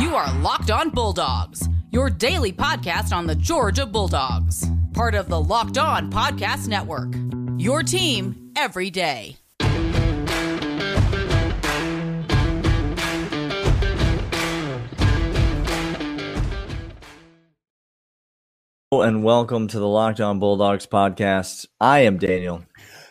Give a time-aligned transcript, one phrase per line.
[0.00, 5.40] You are Locked On Bulldogs, your daily podcast on the Georgia Bulldogs, part of the
[5.40, 7.12] Locked On Podcast Network.
[7.58, 9.38] Your team every day.
[18.92, 21.66] and welcome to the Locked On Bulldogs podcast.
[21.80, 22.64] I am Daniel.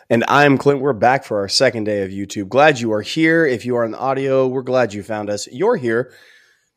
[0.08, 0.80] And I'm Clint.
[0.80, 2.48] We're back for our second day of YouTube.
[2.48, 3.44] Glad you are here.
[3.44, 5.46] If you are in the audio, we're glad you found us.
[5.52, 6.14] You're here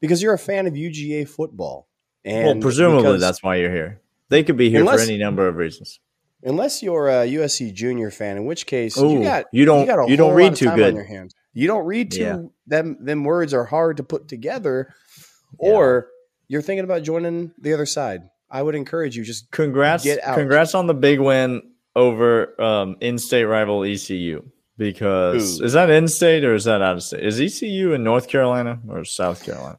[0.02, 1.88] because you're a fan of UGA football.
[2.26, 4.02] And well, presumably that's why you're here.
[4.30, 6.00] They could be here unless, for any number of reasons.
[6.44, 10.08] Unless you're a USC junior fan, in which case Ooh, you got you don't you,
[10.10, 10.96] you don't read too good.
[10.96, 11.34] your hands.
[11.54, 12.42] You don't read too yeah.
[12.68, 14.94] them them words are hard to put together,
[15.58, 16.56] or yeah.
[16.56, 18.22] you're thinking about joining the other side.
[18.50, 20.04] I would encourage you just congrats.
[20.04, 20.38] Get out.
[20.38, 21.62] Congrats on the big win
[21.96, 24.44] over um, in-state rival ECU.
[24.78, 25.66] Because Ooh.
[25.66, 27.24] is that in-state or is that out of state?
[27.24, 29.78] Is ECU in North Carolina or South Carolina?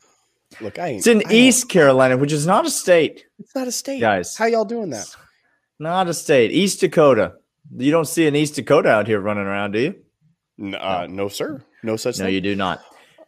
[0.60, 3.26] Look, I it's in I East Carolina, which is not a state.
[3.38, 4.36] It's not a state, guys.
[4.36, 5.14] How y'all doing that?
[5.78, 6.52] Not a state.
[6.52, 7.34] East Dakota.
[7.76, 9.94] You don't see an East Dakota out here running around, do you?
[10.58, 11.62] No, uh, no sir.
[11.82, 12.34] No such no, thing.
[12.34, 12.82] you do not.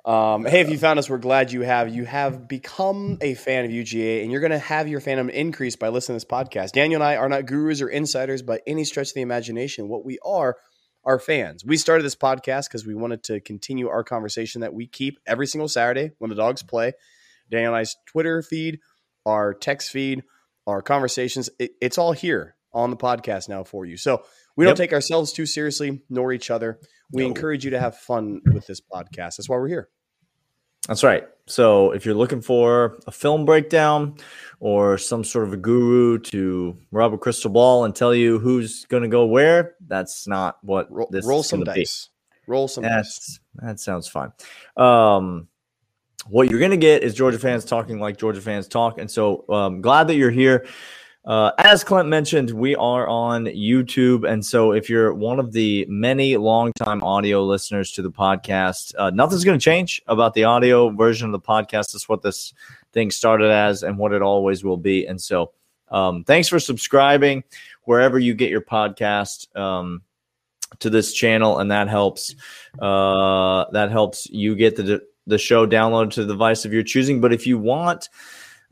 [0.05, 1.95] Um, hey, if you found us, we're glad you have.
[1.95, 5.77] You have become a fan of UGA, and you're going to have your fandom increase
[5.77, 6.73] by listening to this podcast.
[6.73, 9.89] Daniel and I are not gurus or insiders by any stretch of the imagination.
[9.89, 10.57] What we are
[11.05, 11.65] are fans.
[11.65, 15.47] We started this podcast because we wanted to continue our conversation that we keep every
[15.47, 16.93] single Saturday when the dogs play.
[17.51, 18.81] Daniel and I's Twitter feed,
[19.27, 20.23] our text feed,
[20.67, 23.97] our conversations, it, it's all here on the podcast now for you.
[23.97, 24.25] So
[24.57, 26.79] we don't take ourselves too seriously, nor each other.
[27.13, 27.29] We no.
[27.29, 29.37] encourage you to have fun with this podcast.
[29.37, 29.89] That's why we're here.
[30.89, 31.25] That's right.
[31.47, 34.17] So if you're looking for a film breakdown
[34.61, 38.85] or some sort of a guru to rub a crystal ball and tell you who's
[38.87, 42.11] going to go where, that's not what roll, this roll some dice.
[42.47, 42.53] Be.
[42.53, 43.41] Roll some that's, dice.
[43.55, 44.33] That sounds fine.
[44.77, 45.49] Um,
[46.29, 48.99] what you're going to get is Georgia fans talking like Georgia fans talk.
[48.99, 50.67] And so um, glad that you're here.
[51.25, 54.29] Uh, as Clint mentioned, we are on YouTube.
[54.31, 59.11] And so if you're one of the many longtime audio listeners to the podcast, uh,
[59.11, 61.93] nothing's going to change about the audio version of the podcast.
[61.93, 62.53] That's what this
[62.93, 65.07] thing started as and what it always will be.
[65.07, 65.53] And so
[65.89, 67.43] um, thanks for subscribing
[67.85, 69.55] wherever you get your podcast.
[69.57, 70.03] Um,
[70.81, 72.35] to this channel and that helps
[72.81, 77.21] uh, that helps you get the the show downloaded to the device of your choosing
[77.21, 78.09] but if you want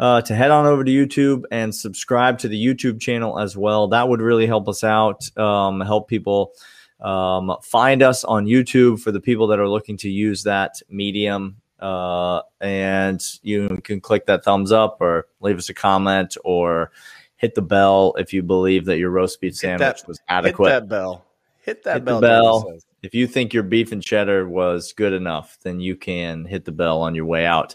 [0.02, 3.86] uh, to head on over to YouTube and subscribe to the YouTube channel as well.
[3.86, 6.54] That would really help us out, um, help people
[7.00, 11.56] um, find us on YouTube for the people that are looking to use that medium.
[11.78, 16.90] Uh, and you can click that thumbs up or leave us a comment or
[17.36, 20.72] hit the bell if you believe that your roast beef sandwich that, was adequate.
[20.72, 21.24] Hit that bell.
[21.60, 22.20] Hit that hit bell.
[22.20, 22.78] bell.
[23.02, 26.72] If you think your beef and cheddar was good enough, then you can hit the
[26.72, 27.74] bell on your way out.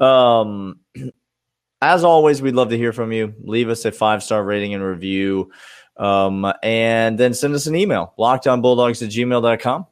[0.00, 0.80] Um,
[1.82, 3.34] as always, we'd love to hear from you.
[3.42, 5.50] Leave us a five star rating and review.
[5.96, 9.86] Um, and then send us an email, lockedonbulldogs at gmail.com.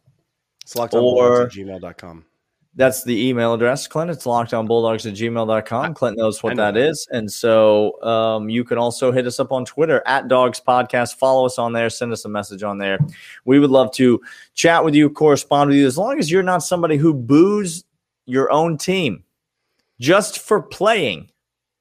[0.63, 2.25] It's lockedonbulldogs at gmail.com.
[2.81, 4.11] That's the email address, Clint.
[4.11, 5.93] It's lockedonbulldogs at gmail.com.
[5.93, 7.07] Clint knows what know that, that is.
[7.11, 11.17] And so um, you can also hit us up on Twitter at Dogs Podcast.
[11.17, 11.91] Follow us on there.
[11.91, 12.99] Send us a message on there.
[13.45, 14.19] We would love to
[14.55, 17.85] chat with you, correspond with you, as long as you're not somebody who boos
[18.25, 19.25] your own team
[20.01, 21.29] just for playing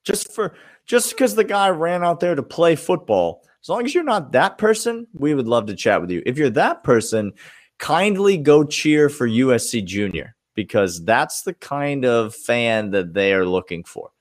[0.04, 0.54] just for
[0.86, 3.46] just because the guy ran out there to play football.
[3.64, 6.22] As long as you're not that person, we would love to chat with you.
[6.26, 7.32] If you're that person,
[7.78, 13.46] kindly go cheer for USC Junior because that's the kind of fan that they are
[13.46, 14.12] looking for.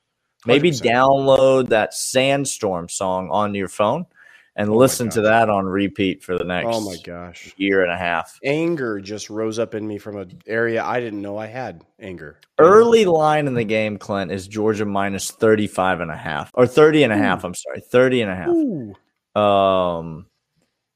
[0.47, 0.83] Maybe 100%.
[0.85, 4.07] download that Sandstorm song on your phone
[4.55, 7.53] and oh listen to that on repeat for the next oh my gosh.
[7.57, 8.39] year and a half.
[8.45, 12.39] Anger just rose up in me from an area i didn't know i had anger.
[12.57, 17.03] Early line in the game clint is georgia minus 35 and a half or 30
[17.03, 18.49] and a half i'm sorry 30 and a half.
[18.49, 19.41] Ooh.
[19.41, 20.27] um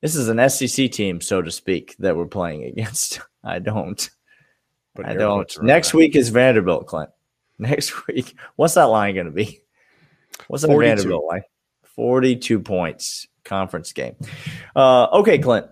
[0.03, 3.21] this is an sec team so to speak that we're playing against.
[3.43, 4.09] I don't
[4.95, 7.11] but i don't next week is vanderbilt clint
[7.59, 9.61] next week what's that line going to be
[10.49, 11.43] what's the vanderbilt line
[11.95, 14.17] 42 points conference game.
[14.75, 15.67] Uh, okay, Clint,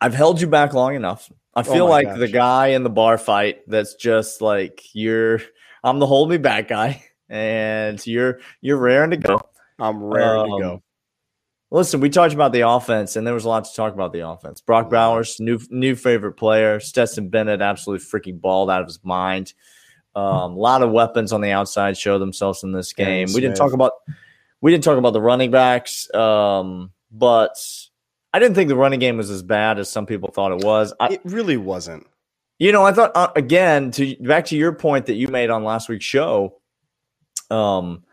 [0.00, 1.30] I've held you back long enough.
[1.54, 2.18] I oh feel oh like gosh.
[2.18, 5.40] the guy in the bar fight that's just like you're.
[5.84, 9.40] I'm the hold me back guy, and you're you're raring to go.
[9.78, 10.82] I'm raring um, to go.
[11.72, 14.28] Listen, we talked about the offense, and there was a lot to talk about the
[14.28, 14.60] offense.
[14.60, 16.78] Brock Bowers, new new favorite player.
[16.80, 19.54] Stetson Bennett, absolutely freaking balled out of his mind.
[20.14, 23.28] Um, a lot of weapons on the outside show themselves in this game.
[23.34, 23.92] we didn't talk about
[24.60, 27.56] we didn't talk about the running backs, um, but
[28.34, 30.92] I didn't think the running game was as bad as some people thought it was.
[31.00, 32.06] I, it really wasn't.
[32.58, 35.64] You know, I thought uh, again to back to your point that you made on
[35.64, 36.60] last week's show.
[37.50, 38.04] Um,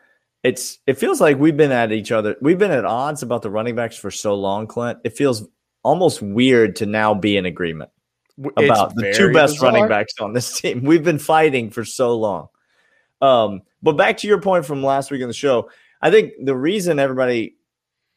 [0.44, 2.36] it's it feels like we've been at each other.
[2.42, 5.00] We've been at odds about the running backs for so long, Clint.
[5.04, 5.48] It feels
[5.84, 7.90] almost weird to now be in agreement
[8.58, 9.72] about the two best bizarre.
[9.72, 10.84] running backs on this team.
[10.84, 12.48] We've been fighting for so long.
[13.22, 15.70] Um, but back to your point from last week in the show,
[16.02, 17.56] I think the reason everybody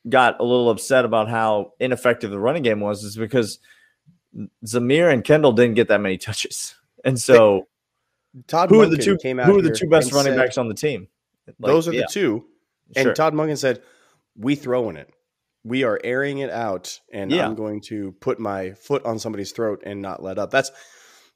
[0.08, 3.58] got a little upset about how ineffective the running game was is because
[4.64, 6.74] Zamir and Kendall didn't get that many touches.
[7.04, 7.66] And so
[8.46, 10.38] Todd who Monken are the two came out who are the two best running said,
[10.38, 11.08] backs on the team?
[11.46, 12.02] Like, those are yeah.
[12.02, 12.44] the two.
[12.96, 13.14] And sure.
[13.14, 13.82] Todd Monken said,
[14.36, 15.10] We throwing it.
[15.64, 17.46] We are airing it out, and yeah.
[17.46, 20.50] I'm going to put my foot on somebody's throat and not let up.
[20.50, 20.72] That's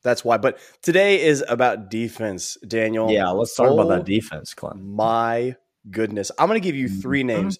[0.02, 0.38] that's why.
[0.38, 3.10] But today is about defense, Daniel.
[3.10, 4.94] Yeah, let's talk oh, about that oh defense, Clem.
[4.94, 5.56] My
[5.90, 6.30] goodness.
[6.38, 7.26] I'm going to give you 3 mm-hmm.
[7.26, 7.58] names.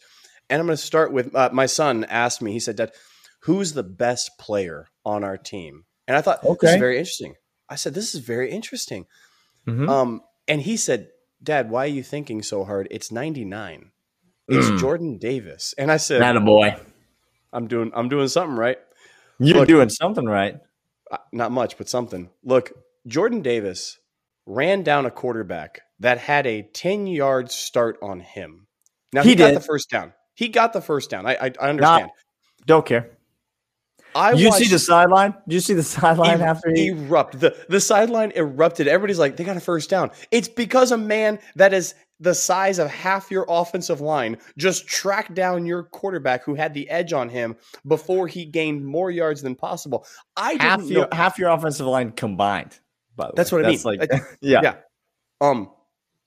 [0.49, 2.93] And I'm going to start with uh, my son asked me, he said, Dad,
[3.43, 5.85] who's the best player on our team?
[6.07, 6.67] And I thought, okay.
[6.67, 7.35] this is very interesting.
[7.69, 9.07] I said, this is very interesting.
[9.67, 9.89] Mm-hmm.
[9.89, 11.09] Um, and he said,
[11.43, 12.89] Dad, why are you thinking so hard?
[12.91, 13.91] It's 99.
[14.49, 14.79] It's mm.
[14.79, 15.75] Jordan Davis.
[15.77, 16.77] And I said, Not a boy.
[17.53, 18.79] I'm doing I'm doing something right.
[19.39, 20.57] You're Look, doing something right.
[21.11, 22.31] Uh, not much, but something.
[22.43, 22.73] Look,
[23.07, 23.99] Jordan Davis
[24.47, 28.67] ran down a quarterback that had a 10 yard start on him.
[29.13, 30.13] Now he, he got the first down.
[30.35, 31.27] He got the first down.
[31.27, 32.07] I I, I understand.
[32.07, 32.11] Not,
[32.67, 33.16] don't care.
[34.15, 35.35] I you see the sideline?
[35.47, 37.39] Did you see the sideline after he erupt?
[37.41, 38.89] The the sideline erupted.
[38.89, 40.11] Everybody's like, they got a first down.
[40.31, 45.35] It's because a man that is the size of half your offensive line just tracked
[45.35, 47.57] down your quarterback who had the edge on him
[47.87, 50.07] before he gained more yards than possible.
[50.37, 51.09] I half your know.
[51.13, 52.79] half your offensive line combined.
[53.17, 53.63] By the That's way.
[53.63, 53.81] what I mean.
[53.85, 54.11] Like,
[54.41, 54.75] yeah, yeah.
[55.41, 55.71] Um,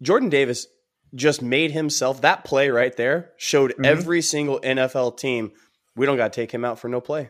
[0.01, 0.67] Jordan Davis
[1.15, 3.85] just made himself that play right there showed mm-hmm.
[3.85, 5.51] every single NFL team
[5.95, 7.29] we don't got to take him out for no play.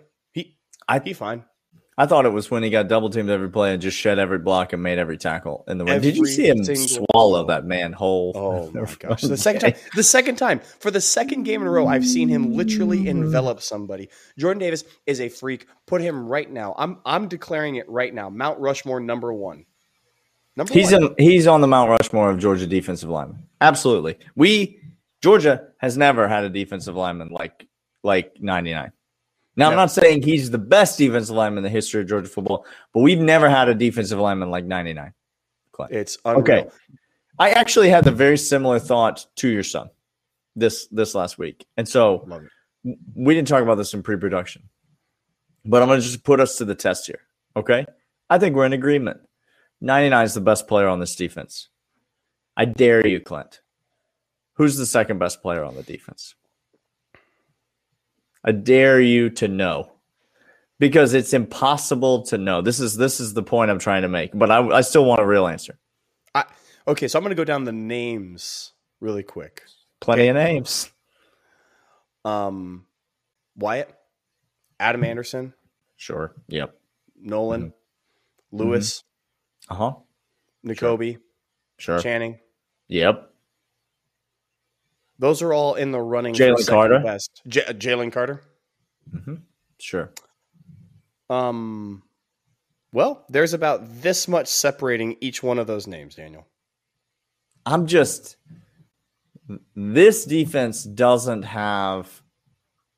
[0.89, 1.45] He I he fine.
[1.99, 4.39] I thought it was when he got double teamed every play and just shed every
[4.39, 5.99] block and made every tackle in the ring.
[5.99, 8.31] Did you see him swallow that man whole?
[8.35, 9.21] Oh my gosh!
[9.21, 12.29] The second time, the second time for the second game in a row, I've seen
[12.29, 14.07] him literally envelop somebody.
[14.37, 15.67] Jordan Davis is a freak.
[15.87, 16.73] Put him right now.
[16.77, 18.29] I'm I'm declaring it right now.
[18.29, 19.65] Mount Rushmore number one.
[20.55, 21.03] Number he's one.
[21.03, 23.43] In, he's on the Mount Rushmore of Georgia defensive linemen.
[23.59, 24.17] Absolutely.
[24.37, 24.79] We
[25.21, 27.67] Georgia has never had a defensive lineman like
[28.03, 28.93] like 99.
[29.59, 29.71] Now, no.
[29.71, 33.01] I'm not saying he's the best defensive lineman in the history of Georgia football, but
[33.01, 35.13] we've never had a defensive lineman like 99.
[35.73, 35.91] Clint.
[35.91, 36.39] It's unreal.
[36.39, 36.69] okay.
[37.39, 39.89] I actually had the very similar thought to your son
[40.55, 42.25] this this last week, and so
[43.15, 44.63] we didn't talk about this in pre-production,
[45.65, 47.19] but I'm going to just put us to the test here.
[47.57, 47.85] Okay,
[48.29, 49.19] I think we're in agreement.
[49.81, 51.67] 99 is the best player on this defense.
[52.55, 53.59] I dare you, Clint.
[54.53, 56.35] Who's the second best player on the defense?
[58.43, 59.91] I dare you to know
[60.79, 62.61] because it's impossible to know.
[62.61, 65.21] This is this is the point I'm trying to make, but I, I still want
[65.21, 65.77] a real answer.
[66.33, 66.45] I,
[66.87, 69.63] okay, so I'm going to go down the names really quick.
[69.99, 70.29] Plenty okay.
[70.29, 70.89] of names.
[72.23, 72.85] Um,
[73.55, 73.93] Wyatt,
[74.79, 75.53] Adam Anderson.
[75.97, 76.33] Sure.
[76.47, 76.75] Yep.
[77.21, 78.57] Nolan, mm-hmm.
[78.57, 79.03] Lewis.
[79.69, 79.73] Mm-hmm.
[79.73, 79.95] Uh huh.
[81.77, 81.95] Sure.
[81.95, 81.99] sure.
[81.99, 82.39] Channing.
[82.87, 83.28] Yep.
[85.19, 86.33] Those are all in the running.
[86.33, 87.41] Jalen Carter, best.
[87.45, 88.41] J- Jalen Carter.
[89.13, 89.35] Mm-hmm.
[89.79, 90.11] Sure.
[91.29, 92.03] Um.
[92.91, 96.47] Well, there's about this much separating each one of those names, Daniel.
[97.65, 98.37] I'm just.
[99.75, 102.21] This defense doesn't have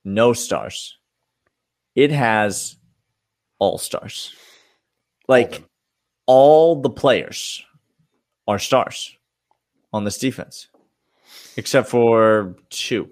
[0.03, 0.97] no stars.
[1.95, 2.75] It has
[3.57, 4.33] all stars.
[5.27, 5.63] Like
[6.25, 7.63] all, all the players
[8.47, 9.15] are stars
[9.93, 10.67] on this defense
[11.61, 13.07] except for two.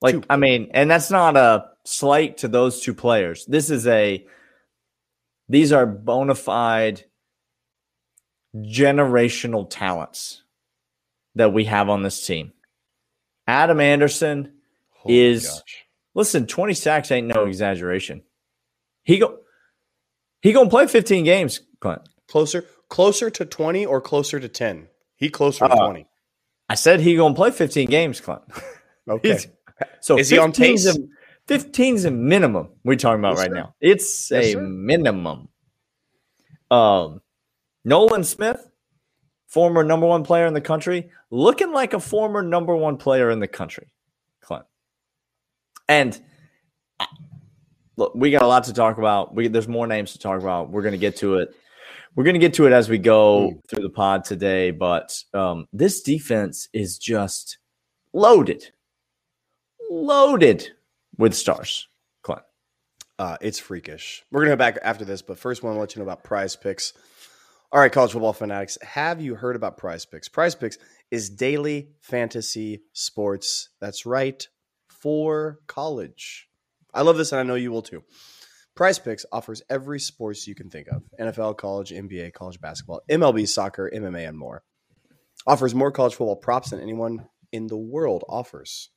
[0.00, 0.24] Like, two.
[0.30, 3.44] I mean, and that's not a slight to those two players.
[3.46, 4.24] This is a,
[5.48, 7.04] these are bona fide
[8.54, 10.44] generational talents
[11.34, 12.52] that we have on this team.
[13.48, 14.52] Adam Anderson
[15.04, 15.60] oh is,
[16.14, 18.22] listen, 20 sacks ain't no exaggeration.
[19.02, 19.38] He go,
[20.40, 22.08] he gonna play 15 games, Clint.
[22.28, 24.86] Closer, closer to 20 or closer to 10?
[25.16, 26.07] He closer to uh, 20.
[26.68, 28.42] I said he gonna play 15 games, Clint.
[29.08, 29.38] Okay.
[30.02, 30.86] so is he on pace?
[31.46, 33.54] 15's a minimum we're talking about yes, right sir.
[33.54, 33.74] now.
[33.80, 34.60] It's yes, a sir.
[34.60, 35.48] minimum.
[36.70, 37.22] Um,
[37.86, 38.68] Nolan Smith,
[39.46, 43.40] former number one player in the country, looking like a former number one player in
[43.40, 43.94] the country,
[44.42, 44.66] Clint.
[45.88, 46.20] And
[47.96, 49.34] look, we got a lot to talk about.
[49.34, 50.70] We there's more names to talk about.
[50.70, 51.54] We're gonna get to it.
[52.18, 53.60] We're going to get to it as we go mm.
[53.68, 57.58] through the pod today, but um, this defense is just
[58.12, 58.72] loaded,
[59.88, 60.68] loaded
[61.16, 61.86] with stars.
[62.22, 62.42] Clint.
[63.20, 64.24] Uh, it's freakish.
[64.32, 66.24] We're gonna go back after this, but first, I want to let you know about
[66.24, 66.92] Prize Picks.
[67.70, 70.28] All right, college football fanatics, have you heard about Prize Picks?
[70.28, 70.76] Prize Picks
[71.12, 73.68] is daily fantasy sports.
[73.80, 74.44] That's right,
[74.88, 76.48] for college.
[76.92, 78.02] I love this, and I know you will too.
[78.78, 83.48] Prize Picks offers every sports you can think of NFL, college, NBA, college basketball, MLB,
[83.48, 84.62] soccer, MMA, and more.
[85.48, 88.90] Offers more college football props than anyone in the world offers.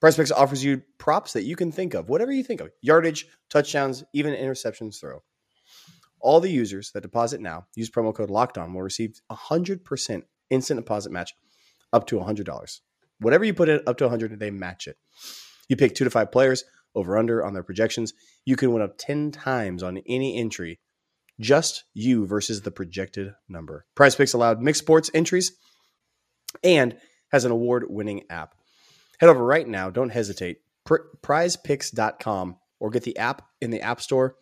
[0.00, 3.26] Prize Picks offers you props that you can think of, whatever you think of yardage,
[3.50, 5.22] touchdowns, even interceptions throw.
[6.18, 10.22] All the users that deposit now use promo code Locked On will receive a 100%
[10.48, 11.34] instant deposit match
[11.92, 12.80] up to $100.
[13.20, 14.96] Whatever you put in up to 100 they match it.
[15.68, 18.12] You pick two to five players over under on their projections.
[18.44, 20.78] You can win up 10 times on any entry.
[21.40, 23.86] Just you versus the projected number.
[23.94, 25.52] Prize Picks allowed mixed sports entries
[26.62, 26.96] and
[27.30, 28.54] has an award winning app.
[29.18, 29.90] Head over right now.
[29.90, 30.58] Don't hesitate.
[30.84, 34.36] Pr- prizepicks.com or get the app in the App Store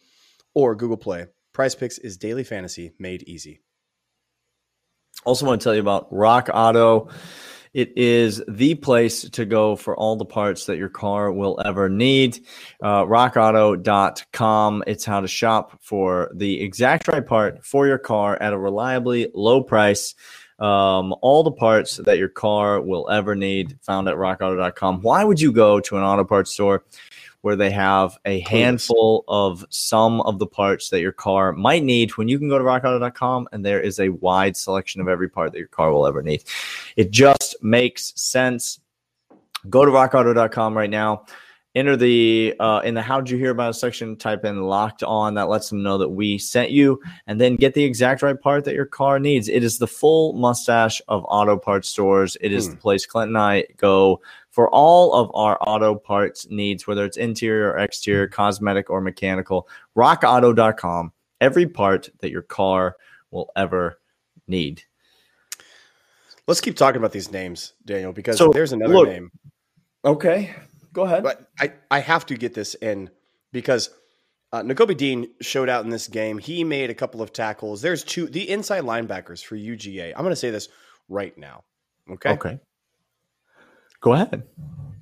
[0.54, 1.26] or Google Play.
[1.52, 3.60] Prize Picks is daily fantasy made easy.
[5.24, 7.08] Also, want to tell you about Rock Auto.
[7.74, 11.88] It is the place to go for all the parts that your car will ever
[11.88, 12.44] need.
[12.82, 14.84] Uh, rockauto.com.
[14.86, 19.30] It's how to shop for the exact right part for your car at a reliably
[19.34, 20.14] low price.
[20.58, 25.00] Um, all the parts that your car will ever need found at rockauto.com.
[25.00, 26.84] Why would you go to an auto parts store
[27.42, 32.16] where they have a handful of some of the parts that your car might need
[32.16, 35.52] when you can go to rockauto.com and there is a wide selection of every part
[35.52, 36.42] that your car will ever need?
[36.96, 38.80] It just makes sense.
[39.68, 41.26] Go to rockauto.com right now
[41.74, 45.34] enter the uh, in the how'd you hear about us section type in locked on
[45.34, 48.64] that lets them know that we sent you and then get the exact right part
[48.64, 52.66] that your car needs it is the full mustache of auto parts stores it is
[52.66, 52.72] Hmm.
[52.72, 54.20] the place clint and i go
[54.52, 59.66] for all of our auto parts needs whether it's interior or exterior cosmetic or mechanical
[59.96, 62.96] rockauto.com every part that your car
[63.32, 63.98] will ever
[64.46, 64.82] need
[66.48, 69.30] Let's keep talking about these names, Daniel, because So, there's another look- name.
[70.04, 70.54] okay
[70.92, 73.10] go ahead But I, I have to get this in
[73.52, 73.90] because
[74.52, 76.36] uh, Dean showed out in this game.
[76.36, 77.80] He made a couple of tackles.
[77.80, 80.12] There's two, the inside linebackers for UGA.
[80.14, 80.68] I'm going to say this
[81.08, 81.64] right now.
[82.10, 82.30] Okay.
[82.32, 82.60] okay
[84.02, 84.42] go ahead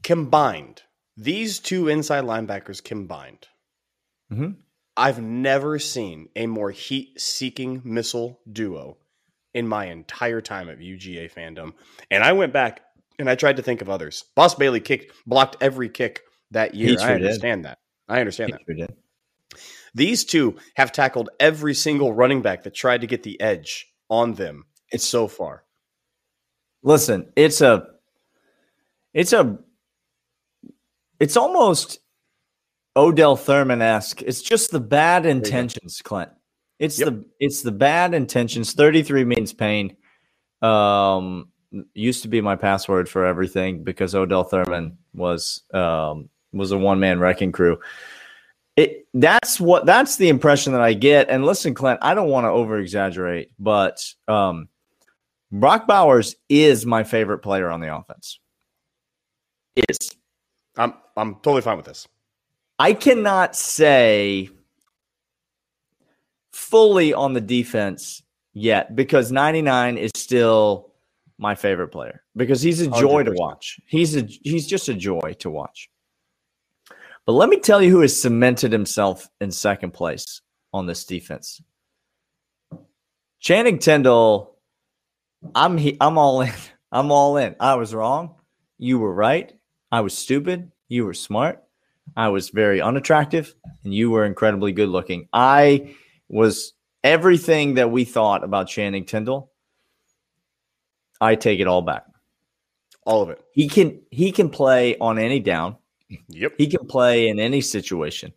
[0.02, 0.82] Combined,
[1.16, 3.48] these two inside linebackers combined,
[4.32, 4.56] Mhm.
[4.96, 8.98] I've never seen a more heat seeking missile duo
[9.54, 11.72] in my entire time of UGA fandom.
[12.10, 12.82] And I went back
[13.18, 14.24] and I tried to think of others.
[14.36, 16.98] Boss Bailey kicked, blocked every kick that year.
[16.98, 17.26] Sure I did.
[17.26, 17.78] understand that.
[18.08, 18.60] I understand that.
[18.66, 18.96] Sure did.
[19.94, 24.34] These two have tackled every single running back that tried to get the edge on
[24.34, 24.64] them.
[24.90, 25.64] It's so far.
[26.82, 27.86] listen it's a
[29.14, 29.58] it's a
[31.18, 32.00] it's almost
[32.96, 34.22] odell thurman-esque.
[34.22, 36.30] It's just the bad intentions clint.
[36.78, 37.08] It's Yep.
[37.08, 38.72] the it's the bad intentions.
[38.72, 39.96] 33 means pain.
[40.62, 41.48] Um
[41.94, 47.20] used to be my password for everything because odell thurman was um was a one-man
[47.20, 47.78] wrecking crew.
[48.76, 51.28] It that's what that's the impression that i get.
[51.28, 54.68] And listen clint i don't want to over exaggerate but um
[55.52, 58.39] Brock Bowers is my favorite player on the offense.
[59.88, 60.10] Is.
[60.76, 62.06] I'm I'm totally fine with this.
[62.78, 64.50] I cannot say
[66.52, 68.22] fully on the defense
[68.52, 70.92] yet because 99 is still
[71.38, 73.38] my favorite player because he's a joy to 100%.
[73.38, 73.80] watch.
[73.86, 75.90] He's a he's just a joy to watch.
[77.26, 80.40] But let me tell you who has cemented himself in second place
[80.72, 81.60] on this defense.
[83.40, 84.50] Channing Tindall
[85.54, 86.52] I'm he, I'm all in.
[86.92, 87.54] I'm all in.
[87.60, 88.34] I was wrong.
[88.78, 89.52] You were right.
[89.92, 90.70] I was stupid.
[90.88, 91.62] You were smart.
[92.16, 93.54] I was very unattractive,
[93.84, 95.28] and you were incredibly good looking.
[95.32, 95.94] I
[96.28, 99.50] was everything that we thought about Channing Tindall.
[101.20, 102.04] I take it all back.
[103.04, 103.40] All of it.
[103.52, 105.76] He can he can play on any down.
[106.28, 106.54] Yep.
[106.58, 108.32] He can play in any situation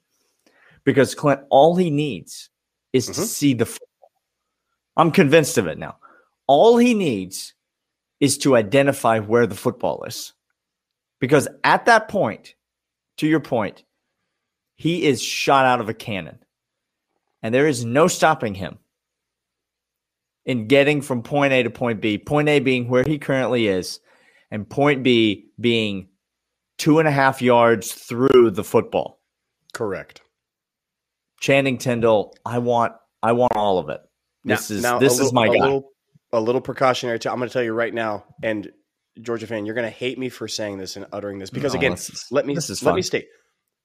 [0.83, 2.49] because Clint, all he needs
[2.93, 3.25] is to Mhm.
[3.25, 4.11] see the football.
[4.95, 5.97] I'm convinced of it now.
[6.47, 7.53] All he needs
[8.19, 10.33] is to identify where the football is.
[11.23, 12.53] Because at that point,
[13.15, 13.85] to your point,
[14.75, 16.39] he is shot out of a cannon.
[17.41, 18.77] And there is no stopping him
[20.45, 22.17] in getting from point A to point B.
[22.17, 24.01] Point A being where he currently is,
[24.51, 26.09] and point B being
[26.77, 29.21] two and a half yards through the football.
[29.73, 30.19] Correct.
[31.39, 34.01] Channing Tindall, I want I want all of it.
[34.43, 35.63] Now- This is now this is my a guy.
[35.63, 35.89] Little,
[36.33, 37.17] a little precautionary.
[37.25, 38.69] I'm going to tell you right now, and
[39.21, 41.79] Georgia fan, you're going to hate me for saying this and uttering this because No,
[41.79, 43.27] again, is- let me let me state,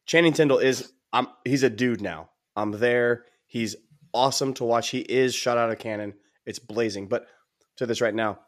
[0.07, 2.31] Channing Tindall is I'm he's a dude now.
[2.57, 3.25] I'm there.
[3.47, 3.77] He's
[4.15, 4.89] awesome to watch.
[4.91, 6.15] He is shot out of cannon.
[6.47, 7.09] It's blazing.
[7.09, 7.27] But
[7.77, 8.41] to this right now,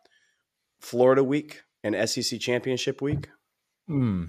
[0.80, 3.28] Florida week and SEC championship week.
[3.86, 4.26] Hmm.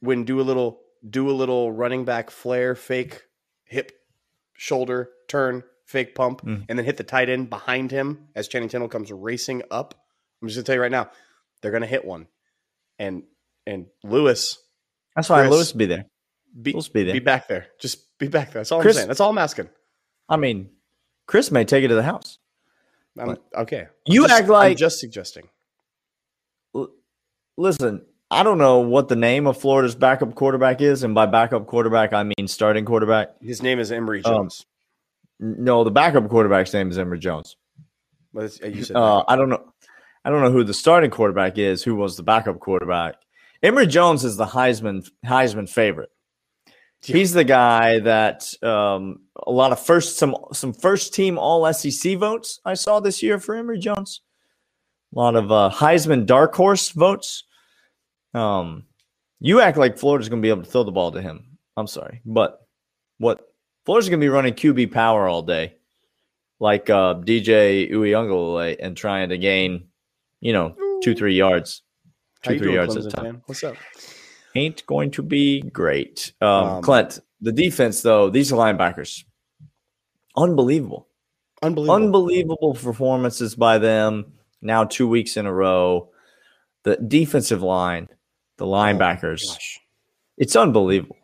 [0.00, 3.22] When do a little do a little running back flare, fake
[3.64, 3.92] hip,
[4.54, 6.66] shoulder turn, fake pump, Mm.
[6.68, 9.94] and then hit the tight end behind him as Channing Tindall comes racing up.
[10.40, 11.10] I'm just gonna tell you right now,
[11.62, 12.26] they're gonna hit one,
[12.98, 13.22] and
[13.66, 14.58] and Lewis
[15.16, 16.06] That's why Chris- Lewis be there.
[16.60, 17.12] be, Lewis be there.
[17.12, 17.66] be back there.
[17.80, 18.60] Just be back there.
[18.60, 19.08] That's all Chris- I'm saying.
[19.08, 19.68] That's all I'm asking.
[20.28, 20.70] I mean,
[21.26, 22.38] Chris may take it to the house.
[23.18, 23.88] I'm, okay.
[24.06, 25.48] You just- act like- I'm just suggesting.
[26.74, 26.90] L-
[27.56, 31.66] Listen, I don't know what the name of Florida's backup quarterback is, and by backup
[31.66, 33.30] quarterback I mean starting quarterback.
[33.42, 34.66] His name is Emory Um, Jones.
[35.40, 37.56] No, the backup quarterback's name is Emory Jones.
[38.32, 39.72] but uh, you said Uh, I don't know.
[40.24, 41.82] I don't know who the starting quarterback is.
[41.82, 43.16] Who was the backup quarterback?
[43.62, 46.10] Emory Jones is the Heisman Heisman favorite.
[47.02, 52.18] He's the guy that um, a lot of first some some first team All SEC
[52.18, 54.20] votes I saw this year for Emory Jones.
[55.14, 57.44] A lot of uh, Heisman dark horse votes.
[58.34, 58.84] Um,
[59.40, 61.58] you act like Florida's going to be able to throw the ball to him.
[61.76, 62.60] I'm sorry, but
[63.18, 63.40] what
[63.86, 65.76] Florida's going to be running QB power all day,
[66.60, 69.88] like uh, DJ Uiagalelei, and trying to gain,
[70.40, 71.82] you know, two three yards,
[72.42, 73.42] two three doing, yards at a time fan?
[73.46, 73.76] What's up?
[74.56, 76.32] ain't going to be great.
[76.40, 79.24] Um, Um, Clint, the defense though, these linebackers,
[80.36, 81.06] unbelievable,
[81.62, 81.94] Unbelievable.
[81.94, 84.32] unbelievable performances by them.
[84.62, 86.10] Now two weeks in a row,
[86.82, 88.08] the defensive line,
[88.56, 89.56] the linebackers, Oh
[90.36, 91.16] it's unbelievable.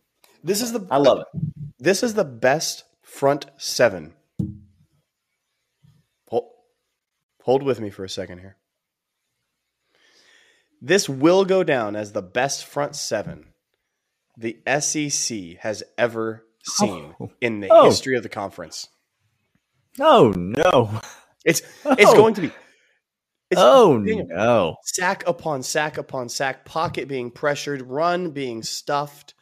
[0.45, 1.27] This is the I love it.
[1.79, 4.15] This is the best front seven.
[6.29, 6.51] Hold,
[7.43, 8.57] hold with me for a second here.
[10.81, 13.47] This will go down as the best front seven
[14.37, 17.31] the SEC has ever seen Oh.
[17.41, 17.87] in the Oh.
[17.87, 18.89] history of the conference.
[19.99, 21.01] Oh no!
[21.45, 22.15] It's it's Oh.
[22.17, 22.51] going to be.
[23.51, 24.77] It's oh no!
[24.85, 29.35] sack upon sack upon sack, pocket being pressured, run being stuffed.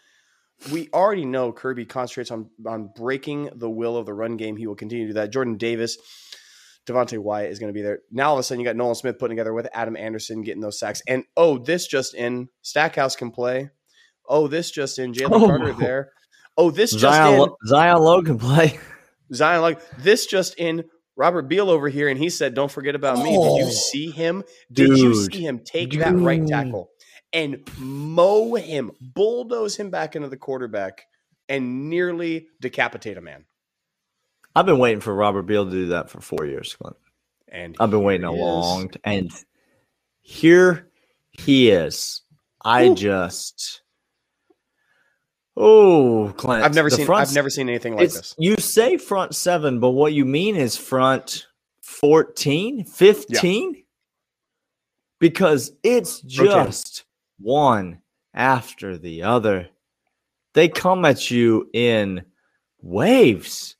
[0.71, 4.57] We already know Kirby concentrates on on breaking the will of the run game.
[4.57, 5.31] He will continue to do that.
[5.33, 5.97] Jordan Davis,
[6.87, 8.01] Devonte Wyatt is going to be there.
[8.11, 10.61] Now all of a sudden you got Nolan Smith putting together with Adam Anderson getting
[10.61, 11.03] those sacks.
[11.09, 13.71] And oh, this just in, Stackhouse can play.
[14.29, 15.47] Oh, this just in, Jalen Oh.
[15.47, 16.11] Carter there.
[16.57, 18.79] Oh, this just Zion, in, Lo- Zion Lowe can play.
[19.33, 20.85] Zion like this just in.
[21.17, 23.59] Robert Beal over here, and he said, "Don't forget about me." Did Oh.
[23.59, 24.43] you see him?
[24.73, 26.91] Did you see him take that right tackle
[27.33, 31.05] and mow him, bulldoze him back into the quarterback,
[31.49, 33.45] and nearly decapitate a man?
[34.55, 36.97] I've been waiting for Robert Beal to do that for four years, Clint.
[37.49, 38.41] And I've been waiting a is.
[38.41, 39.31] long t- and
[40.23, 40.89] here
[41.33, 42.23] he is.
[42.65, 42.95] I Whew.
[42.95, 43.83] just
[45.57, 46.65] oh, Clint.
[46.65, 47.07] I've never the seen.
[47.07, 48.35] front- I've never seen anything like this.
[48.39, 51.47] You say front seven, but what you mean is front
[51.83, 53.85] 14, 15?
[55.21, 56.67] Because it's Rotating.
[56.67, 57.05] just
[57.39, 58.01] one
[58.35, 59.69] after the other.
[60.55, 62.25] They come at you in
[62.81, 63.77] waves,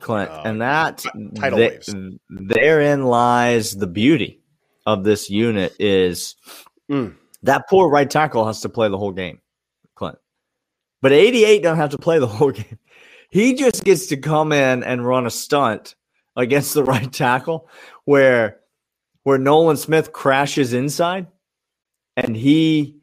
[0.00, 0.30] Clint.
[0.30, 1.04] Uh, and that
[1.36, 1.94] tidal they- waves.
[2.28, 4.40] therein lies the beauty
[4.86, 6.34] of this unit is
[6.90, 7.14] Mm.
[7.42, 9.40] that poor right tackle has to play the whole game,
[9.94, 10.18] Clint.
[11.02, 12.78] But 88 don't have to play the whole game.
[13.30, 15.94] He just gets to come in and run a stunt
[16.36, 17.68] against the right tackle
[18.04, 18.58] where
[19.22, 21.26] where Nolan Smith crashes inside
[22.16, 22.96] and he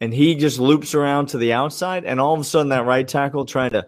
[0.00, 3.06] and he just loops around to the outside and all of a sudden that right
[3.06, 3.86] tackle trying to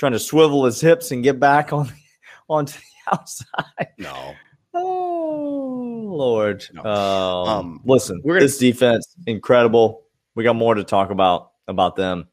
[0.00, 1.92] trying to swivel his hips and get back on
[2.48, 3.88] onto the outside.
[3.98, 4.32] No,
[4.72, 6.64] Oh Lord.
[6.72, 6.82] No.
[6.84, 10.04] Um, Um, listen, we're gonna- this defense incredible.
[10.34, 12.28] We got more to talk about about them.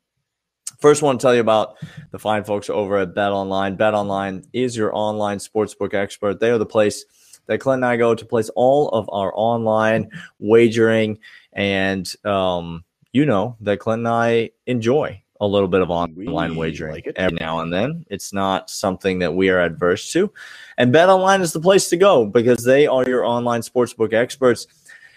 [0.79, 1.75] First, I want to tell you about
[2.11, 3.75] the fine folks over at Bet Online.
[3.75, 6.39] Bet Online is your online sportsbook expert.
[6.39, 7.03] They are the place
[7.47, 11.17] that Clint and I go to place all of our online wagering,
[11.53, 16.57] and um, you know that Clint and I enjoy a little bit of online We
[16.57, 18.05] wagering like every now and then.
[18.09, 20.31] It's not something that we are adverse to.
[20.77, 24.67] And Bet Online is the place to go because they are your online sportsbook experts.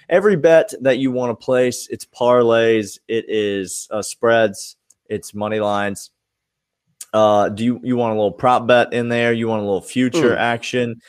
[0.08, 4.76] Every bet that you want to place, it's parlays, it is uh, spreads,
[5.08, 6.10] it's money lines.
[7.12, 9.32] Uh, do you you want a little prop bet in there?
[9.32, 10.38] You want a little future Mm.
[10.38, 11.00] action?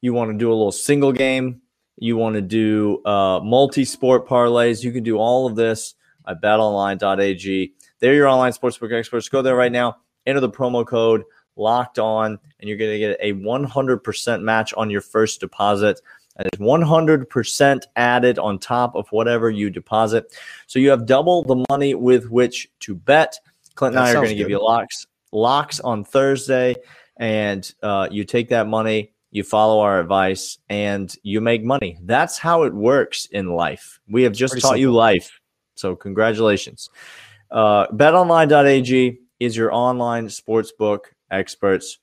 [0.00, 1.60] You want to do a little single game?
[1.96, 4.82] You want to do uh, multi-sport parlays?
[4.82, 5.94] You can do all of this
[6.26, 7.74] at BetOnline.ag.
[8.04, 9.30] They're your online sportsbook experts.
[9.30, 9.96] Go there right now.
[10.26, 11.24] Enter the promo code
[11.56, 16.02] locked on, and you're going to get a 100% match on your first deposit.
[16.36, 20.36] That is 100% added on top of whatever you deposit.
[20.66, 23.38] So you have double the money with which to bet.
[23.74, 26.76] Clint and That I are going to give you locks, locks on Thursday,
[27.16, 31.96] and uh, you take that money, you follow our advice, and you make money.
[32.02, 33.98] That's how it works in life.
[34.10, 35.40] We have just Pretty taught you life.
[35.74, 36.90] So, congratulations.
[37.54, 40.98] Uh, betonline.ag is your online sportsbook
[41.30, 41.98] experts.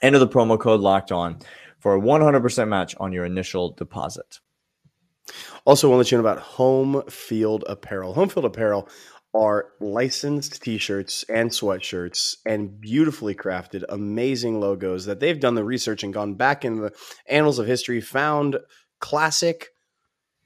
[0.00, 1.40] Enter the promo code locked on
[1.78, 4.40] for a 100% match on your initial deposit.
[5.66, 8.14] Also, want to let you know about Home Field Apparel.
[8.14, 8.88] Home Field Apparel
[9.34, 16.02] are licensed t-shirts and sweatshirts and beautifully crafted, amazing logos that they've done the research
[16.02, 16.92] and gone back in the
[17.26, 18.56] annals of history, found
[19.00, 19.68] classic,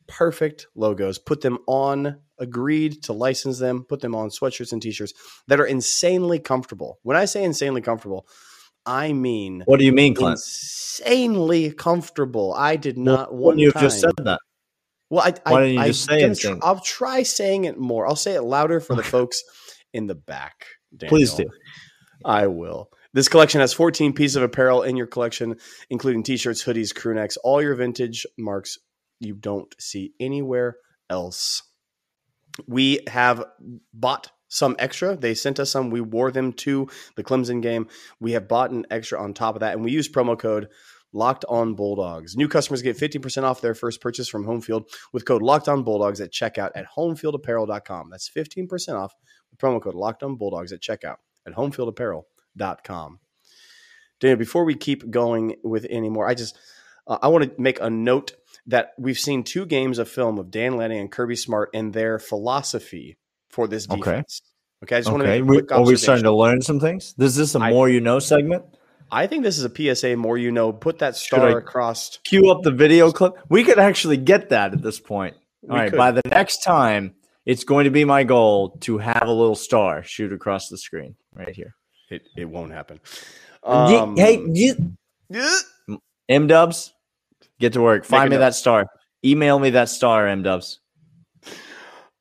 [0.08, 5.12] perfect logos, put them on, agreed to license them, put them on sweatshirts and t-shirts
[5.48, 6.98] that are insanely comfortable.
[7.02, 8.26] When I say insanely comfortable,
[8.84, 10.32] I mean What do you mean, Clint?
[10.34, 12.54] insanely comfortable.
[12.54, 13.82] I did not Well, one you time.
[13.82, 14.40] just said that.
[15.10, 16.58] Well, I, Why I, don't you I- just say gonna insane?
[16.62, 18.06] I'll try saying it more.
[18.06, 19.42] I'll say it louder for the folks
[19.92, 20.66] in the back.
[21.08, 21.46] Please do.
[22.24, 22.90] I will.
[23.12, 25.56] This collection has 14 pieces of apparel in your collection,
[25.90, 28.78] including t-shirts, hoodies, crew necks, all your vintage marks
[29.20, 30.76] you don't see anywhere
[31.08, 31.62] else.
[32.66, 33.44] We have
[33.92, 35.16] bought some extra.
[35.16, 35.90] They sent us some.
[35.90, 37.88] We wore them to the Clemson game.
[38.20, 40.68] We have bought an extra on top of that, and we use promo code
[41.12, 42.36] Locked On Bulldogs.
[42.36, 46.20] New customers get 15% off their first purchase from Homefield with code Locked On Bulldogs
[46.20, 48.10] at checkout at homefieldapparel.com.
[48.10, 49.14] That's 15% off
[49.50, 51.16] with promo code Locked On Bulldogs at checkout
[51.46, 53.20] at homefieldapparel.com.
[54.20, 56.58] Daniel, before we keep going with any more, I just
[57.06, 58.34] uh, I want to make a note
[58.68, 62.18] that we've seen two games of film of Dan Lanning and Kirby Smart and their
[62.18, 63.16] philosophy
[63.48, 63.98] for this Okay.
[63.98, 64.42] defense.
[64.84, 67.14] Okay, I just want to make a quick are we starting to learn some things?
[67.18, 68.64] Is this a I- more you know segment?
[69.10, 70.16] I think this is a PSA.
[70.16, 70.72] More you know.
[70.72, 72.18] Put that star across.
[72.24, 73.34] Cue up the video clip.
[73.48, 75.36] We could actually get that at this point.
[75.62, 75.90] We All right.
[75.90, 75.96] could.
[75.96, 80.02] By the next time, it's going to be my goal to have a little star
[80.02, 81.76] shoot across the screen right here.
[82.10, 82.98] It, it won't happen.
[83.62, 84.74] Um, hey, yeah.
[86.28, 86.92] M Dubs,
[87.60, 88.04] get to work.
[88.04, 88.40] Find me note.
[88.40, 88.86] that star.
[89.24, 90.80] Email me that star, M Dubs.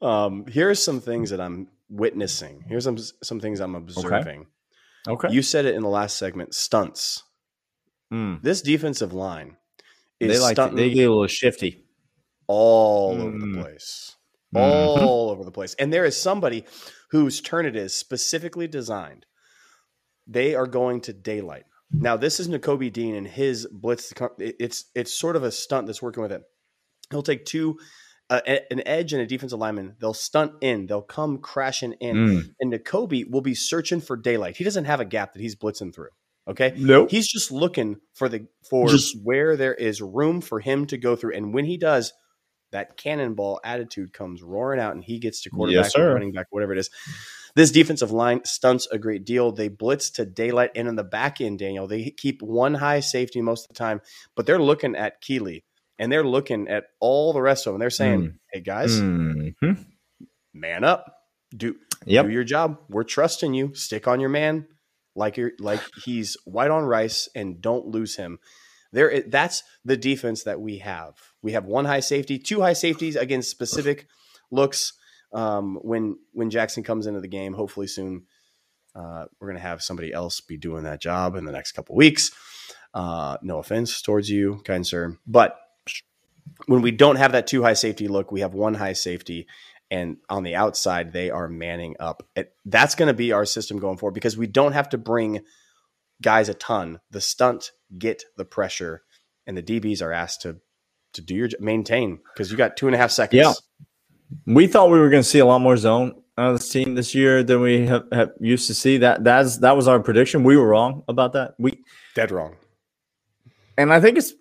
[0.02, 2.63] Um, here's some things that I'm witnessing.
[2.67, 4.48] Here's some some things I'm observing.
[5.08, 5.32] Okay.
[5.32, 6.54] You said it in the last segment.
[6.56, 7.24] Stunts.
[8.13, 8.41] Mm.
[8.41, 9.58] This defensive line
[10.19, 11.86] is They like to, they get a little shifty.
[12.48, 13.62] all over the Mm.
[13.62, 14.15] place.
[14.54, 14.62] Mhm.
[15.02, 15.74] All over the place.
[15.76, 16.65] And there is somebody
[17.10, 19.26] whose turn it is specifically designed.
[20.28, 21.65] They are going to daylight.
[21.91, 24.13] Now, this is Nakobe Dean and his blitz.
[24.39, 26.41] It's it's sort of a stunt that's working with it.
[27.12, 27.78] He'll take two,
[28.30, 29.95] uh, an edge and a defensive lineman.
[30.00, 30.88] They'll stunt in.
[30.88, 32.50] They'll come crashing in, Mm.
[32.60, 34.58] and Nakobe will be searching for daylight.
[34.58, 36.10] He doesn't have a gap that he's blitzing through.
[36.48, 37.10] Okay, Nope.
[37.10, 41.15] He's just looking for the for Just- where there is room for him to go
[41.15, 42.13] through, and when he does,
[42.71, 46.74] that cannonball attitude comes roaring out, and he gets to quarterback, or running back, whatever
[46.74, 46.89] it is.
[47.56, 49.52] This defensive line stunts a great deal.
[49.52, 53.41] They blitz to daylight, and in the back end, Daniel, they keep one high safety
[53.41, 54.02] most of the time,
[54.36, 55.63] but they're looking at Kelee
[55.98, 57.80] and they're looking at all the rest of them.
[57.80, 58.34] They're saying, Mm.
[58.52, 59.86] "Hey guys, Mhm.
[60.54, 61.06] man up,
[61.56, 62.26] do Yep.
[62.26, 62.80] do your job.
[62.89, 63.74] We're trusting you.
[63.74, 64.68] Stick on your man,
[65.15, 68.39] like you're like he's white on rice, and don't lose him.
[68.91, 71.15] There, that's the defense that we have.
[71.41, 74.08] We have one high safety, two high safeties against specific
[74.52, 74.94] looks.
[75.36, 78.24] Um, when when Jackson comes into the game, hopefully soon,
[78.95, 82.32] uh, we're gonna have somebody else be doing that job in the next couple weeks.
[82.93, 85.60] Uh, no offense towards you, kind sir, but
[86.67, 89.48] when we don't have that two high safety look, we have one high safety,
[89.91, 92.24] and on the outside they are manning up.
[92.36, 95.41] It, that's going to be our system going forward because we don't have to bring
[96.21, 97.00] guys a ton.
[97.12, 99.04] The stunt get the pressure,
[99.45, 100.58] and the DBs are asked to
[101.13, 103.39] to do your maintain because you got two and a half seconds.
[103.39, 103.54] Yeah.
[104.45, 106.95] We thought we were going to see a lot more zone out of this team
[106.95, 108.97] this year than we have, have used to see.
[108.97, 110.43] That that's that was our prediction.
[110.43, 111.55] We were wrong about that.
[111.57, 111.83] We
[112.13, 112.55] dead wrong.
[113.77, 114.33] and I think it's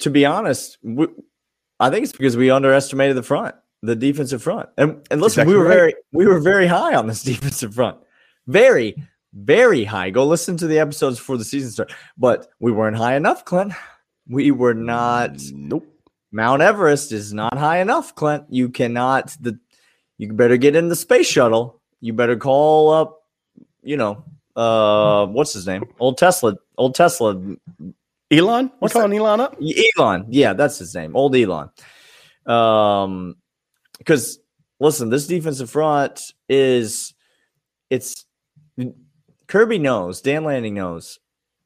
[0.00, 1.06] to be honest, we,
[1.80, 4.68] I think it's because we underestimated the front, the defensive front.
[4.76, 5.74] And and listen, Exactly we were right.
[5.74, 7.98] very we were very high on this defensive front.
[8.46, 8.96] Very,
[9.34, 10.10] very high.
[10.10, 11.94] Go listen to the episodes before the season started.
[12.16, 13.72] But we weren't high enough, Clint.
[14.26, 15.86] We were not Nope.
[16.30, 18.44] Mount Everest is not high enough, Clint.
[18.50, 19.58] You cannot the
[20.18, 21.80] you better get in the space shuttle.
[22.00, 23.22] You better call up,
[23.82, 24.24] you know,
[24.56, 25.84] uh what's his name?
[25.98, 27.40] Old Tesla, old Tesla
[28.30, 29.56] Elon, What's calling Elon up?
[29.96, 30.26] Elon.
[30.28, 31.16] Yeah, that's his name.
[31.16, 31.70] Old Elon.
[32.46, 33.36] Um
[33.96, 34.38] because
[34.80, 37.14] listen, this defensive front is
[37.90, 38.26] it's
[39.46, 41.18] Kirby knows, Dan Lanning knows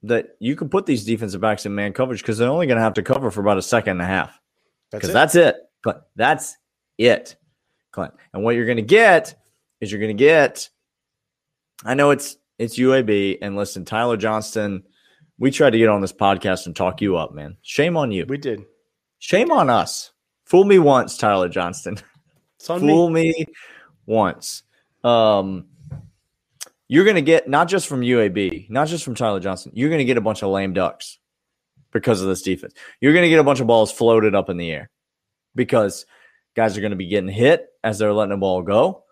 [0.05, 2.83] that you can put these defensive backs in man coverage because they're only going to
[2.83, 4.40] have to cover for about a second and a half
[4.92, 5.12] because it.
[5.12, 5.57] that's it.
[5.83, 5.98] Clint.
[6.16, 6.57] That's
[6.98, 7.37] it,
[7.90, 8.14] Clint.
[8.33, 9.35] And what you're going to get
[9.81, 10.68] is you're going to get.
[11.85, 13.38] I know it's It's UAB.
[13.42, 14.85] And listen, Tyler Johnston,
[15.38, 17.57] we tried to get on this podcast and talk you up, man.
[17.62, 18.24] Shame on you.
[18.28, 18.64] We did.
[19.18, 20.12] Shame on us.
[20.46, 21.98] Fool me once, Tyler Johnston.
[22.68, 23.31] On Fool me.
[23.31, 23.46] me
[24.07, 24.62] once.
[25.02, 25.66] Um,
[26.87, 29.98] you're going to get not just from UAB, not just from Tyler Johnston, you're going
[29.98, 31.18] to get a bunch of lame ducks
[31.92, 32.74] because of this defense.
[33.00, 34.90] You're going to get a bunch of balls floated up in the air
[35.55, 36.07] because
[36.57, 39.05] guys are going to be getting hit as they're letting the ball go.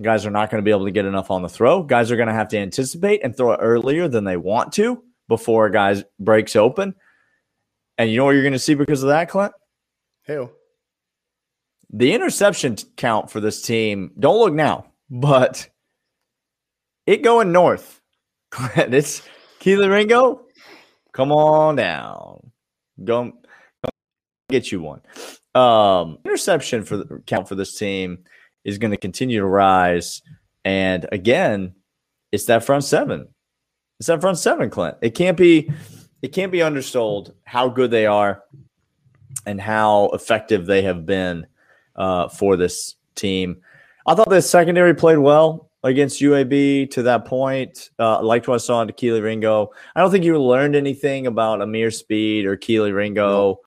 [0.00, 1.82] Guys are not going to be able to get enough on the throw.
[1.82, 5.02] Guys are going to have to anticipate and throw it earlier than they want to
[5.28, 6.94] before a guy breaks open.
[7.98, 9.52] And you know what you're going to see because of that, Clint?
[10.22, 10.48] Hey,
[11.92, 15.68] the interception count for this team, don't look now, but
[17.06, 18.00] it going north.
[18.50, 19.22] Clint, it's
[19.60, 20.46] Kelee Ringo.
[21.12, 22.50] Come on down.
[23.02, 23.32] Go,
[23.82, 23.90] go
[24.48, 25.00] get you one.
[25.54, 28.24] Um, interception for the count for this team
[28.64, 30.22] is going to continue to rise.
[30.64, 31.74] And again,
[32.32, 33.28] it's that front seven.
[33.98, 34.96] It's that front seven, Clint.
[35.02, 35.70] It can't be
[36.22, 38.42] it can't be undersold how good they are
[39.46, 41.46] and how effective they have been
[41.96, 43.62] uh, for this team.
[44.06, 47.90] I thought the secondary played well against UAB to that point.
[47.98, 49.70] Uh, liked what I saw in Kelee Ringo.
[49.94, 53.60] I don't think you learned anything about Ameer Speed or Kelee Ringo.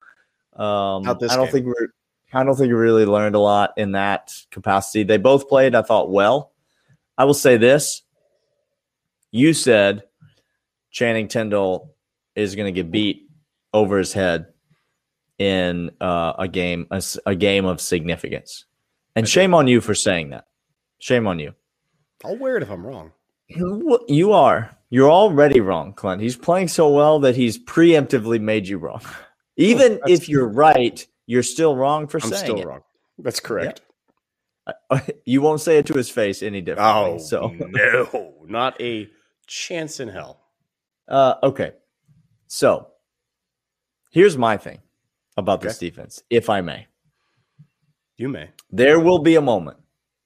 [0.55, 1.47] Um, I don't game.
[1.47, 1.89] think we're.
[2.35, 5.03] I don't think we really learned a lot in that capacity.
[5.03, 6.51] They both played, I thought, well.
[7.15, 8.01] I will say this.
[9.29, 10.03] You said
[10.89, 11.93] Channing Tindall
[12.35, 13.27] is going to get beat
[13.71, 14.47] over his head
[15.37, 18.65] in uh, a game a, a game of significance.
[19.15, 20.45] And shame on you for saying that.
[20.99, 21.53] Shame on you.
[22.23, 23.11] I'll wear it if I'm wrong.
[23.47, 24.75] You are.
[24.89, 26.21] You're already wrong, Clint.
[26.21, 29.01] He's playing so well that he's preemptively made you wrong.
[29.57, 32.65] Even that's- if you're right, you're still wrong for I'm saying still it.
[32.67, 32.81] wrong.
[33.17, 33.81] That's correct.
[35.25, 37.15] You won't say it to his face any differently.
[37.15, 39.09] Oh, so no, not a
[39.45, 40.39] chance in hell.
[41.05, 41.73] Uh, okay.
[42.47, 42.87] So
[44.11, 44.79] here's my thing
[45.35, 46.87] about this defense, if I may.
[48.15, 48.51] You may.
[48.71, 49.79] There will be a moment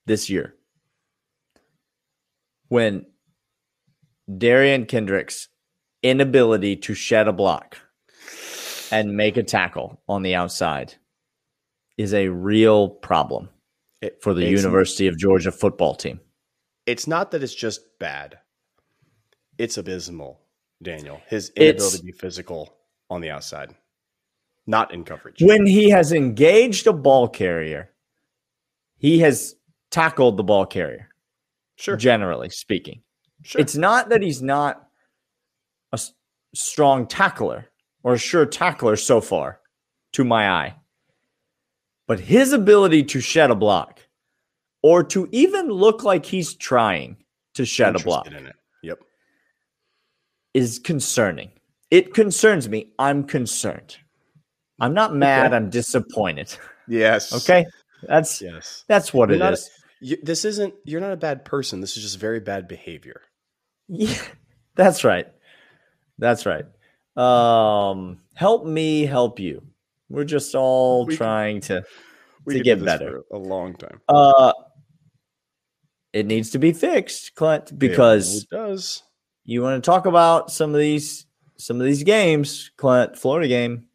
[0.05, 0.53] this year
[2.69, 3.05] when
[4.29, 5.47] Derion Kendrick's
[6.03, 7.77] inability to shed a block
[8.91, 10.95] and make a tackle on the outside
[11.97, 13.49] is a real problem
[14.01, 16.19] It- for the University of Georgia football team.
[16.85, 18.39] It's not that it's just bad.
[19.57, 20.39] It's abysmal,
[20.81, 21.21] Daniel.
[21.27, 22.77] His It's- inability to be physical
[23.09, 23.75] on the outside,
[24.67, 25.41] not in coverage.
[25.41, 27.89] When he has engaged a ball carrier,
[28.97, 29.55] he has
[29.89, 31.09] tackled the ball carrier.
[31.77, 33.01] Sure, generally speaking.
[33.43, 33.61] sure.
[33.61, 34.87] It's not that he's not
[35.93, 35.99] a
[36.53, 37.65] strong tackler
[38.03, 39.61] or a sure tackler so far,
[40.13, 40.75] to my eye.
[42.07, 43.99] But his ability to shed a block
[44.81, 47.17] or to even look like he's trying
[47.55, 48.27] to shed a block.
[48.83, 48.99] Yep.
[50.53, 51.51] is concerning.
[51.91, 52.91] It concerns me.
[52.99, 53.97] I'm concerned.
[54.79, 55.53] I'm not mad.
[55.53, 56.55] I'm disappointed.
[56.87, 57.33] Yes.
[57.33, 57.65] Okay.
[58.03, 58.85] That's Yes.
[58.87, 59.69] that's what You're it not- is.
[60.01, 60.73] You, this isn't.
[60.85, 61.81] You're not a bad person.
[61.81, 63.21] This is just very bad behavior.
[63.87, 64.15] Yeah,
[64.75, 65.27] that's right.
[66.19, 66.65] That's right.
[67.15, 69.63] Um, help me help you.
[70.09, 71.83] We're just all We can- trying to.
[72.49, 73.23] To get better.
[73.29, 74.53] for a long time Uh,
[76.13, 79.03] it needs to be fixed, Clint, because it does.
[79.43, 81.25] you want to talk about some of these
[81.57, 83.87] some of these games, Clint, Florida game,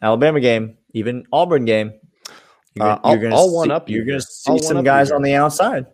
[0.00, 1.92] Alabama game, even Auburn game.
[2.78, 5.10] Uh, I'll- gonna I'll see- one-up you You're going to see some one-up you guys
[5.10, 5.86] on the outside.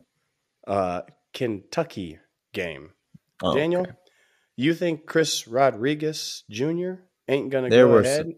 [0.67, 2.19] Uh, Kentucky
[2.53, 2.91] game.
[3.43, 3.93] Oh, Daniel, okay.
[4.57, 6.95] you think Chris Rodriguez Jr.
[7.29, 8.23] ain't gonna There go ahead?
[8.27, 8.35] some-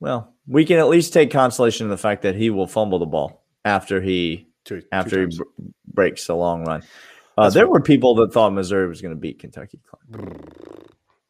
[0.00, 3.06] Well, we can at least take consolation in the fact that he will fumble the
[3.06, 5.38] ball after he Two- two after he times.
[5.38, 5.44] br-
[5.92, 6.82] breaks the long run.
[7.36, 9.80] Uh, there were people that thought Missouri was going to beat Kentucky.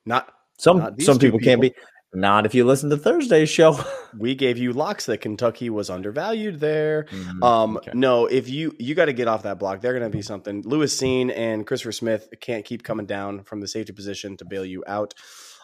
[0.06, 1.74] Not Some Not some two people can't be.
[2.14, 3.78] Not if you listen to Thursday's show.
[4.18, 7.04] we gave you locks that Kentucky was undervalued there.
[7.10, 7.90] Mm, Um, okay.
[7.94, 10.62] no, if you you got to get off that block, they're going to be something.
[10.64, 14.64] Lewis Cine and Christopher Smith can't keep coming down from the safety position to bail
[14.64, 15.14] you out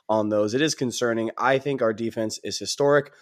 [0.09, 0.55] on those.
[0.55, 1.31] It is concerning.
[1.39, 3.13] I think our defense is historic.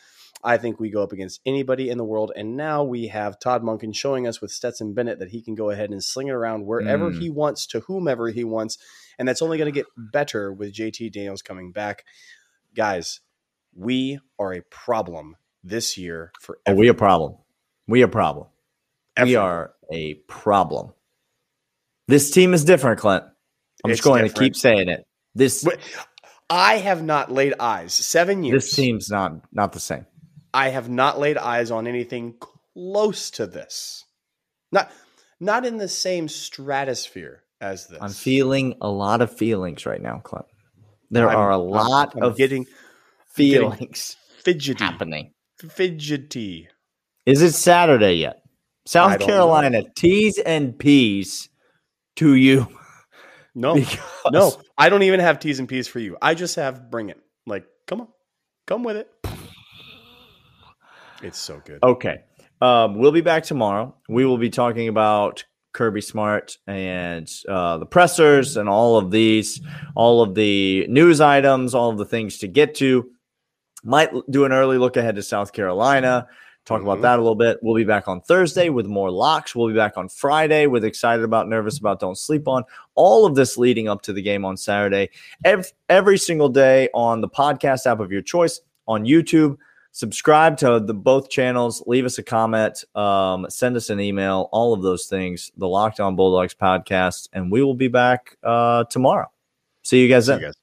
[0.44, 3.62] I think we go up against anybody in the world, and now we have Todd
[3.62, 6.64] Monken showing us with Stetson Bennett that he can go ahead and sling it around
[6.64, 7.18] wherever Mm.
[7.20, 8.78] he wants to whomever he wants,
[9.18, 12.04] and that's only going to get better with JT Daniels coming back.
[12.78, 13.18] Guys,
[13.74, 17.34] we are a problem this year for Oh, we a problem.
[17.88, 18.46] We a problem.
[19.20, 20.92] We are a problem.
[22.06, 23.24] This team is different, Clint.
[23.84, 25.04] I'm It's just going to keep saying it.
[25.34, 25.66] This
[26.48, 28.66] I have not laid eyes seven years.
[28.66, 30.06] this team's not not the same.
[30.54, 32.36] I have not laid eyes on anything
[32.74, 34.04] close to this.
[34.70, 34.92] Not
[35.40, 37.98] not in the same stratosphere as this.
[38.00, 40.46] I'm feeling a lot of feelings right now, Clint.
[41.10, 42.66] There I'm- are a I'm- lot I'm of getting
[43.34, 44.82] feelings fidgety.
[44.84, 45.32] happening.
[45.58, 46.68] Fidgety.
[47.26, 48.42] Is it Saturday yet?
[48.86, 49.26] South don't know.
[49.26, 51.48] Carolina T's and P's
[52.16, 52.66] to you.
[53.54, 53.98] No, because-
[54.30, 56.16] no, I don't even have T's and P's for you.
[56.22, 57.18] I just have bring it.
[57.44, 58.08] Like, come on,
[58.68, 59.08] come with it.
[61.24, 61.82] It's so good.
[61.82, 62.18] Okay.
[62.60, 63.96] Um, we'll be back tomorrow.
[64.08, 65.44] We will be talking about
[65.78, 69.60] Kirby Smart and uh, the pressers and all of these,
[69.94, 73.08] all of the news items, all of the things to get to.
[73.84, 76.26] Might do an early look ahead to South Carolina,
[76.66, 77.02] talk about Mhm.
[77.02, 77.58] that a little bit.
[77.62, 79.54] We'll be back on Thursday with more locks.
[79.54, 82.64] We'll be back on Friday with excited about, nervous about, don't sleep on.
[82.96, 85.10] All of this leading up to the game on Saturday.
[85.44, 89.56] Every, every single day on the podcast app of your choice on YouTube
[89.98, 94.72] subscribe to the both channels leave us a comment um, send us an email all
[94.72, 99.26] of those things the locked on bulldogs podcast and we will be back uh, tomorrow
[99.82, 100.54] see you guys See then you guys.